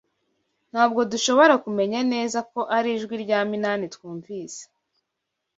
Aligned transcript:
Ntabwo 0.71 0.99
dushobora 1.11 1.53
kumenya 1.63 1.99
neza 2.13 2.39
ko 2.51 2.59
ari 2.77 2.89
ijwi 2.95 3.15
rya 3.23 3.39
Minani 3.49 3.85
twumvise. 3.95 4.61